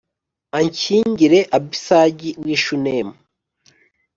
anshyingire 0.59 1.39
Abisagi 1.57 2.29
w’i 2.43 2.57
Shunemu.” 2.63 3.13